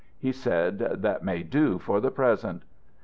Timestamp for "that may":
0.79-1.43